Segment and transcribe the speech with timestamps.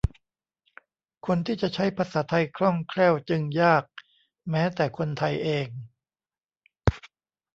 [1.25, 3.83] คนที่จะใช้ภาษาไทยคล่องแคล่วจึงยาก
[4.49, 5.67] แม้แต่คนไทยเอง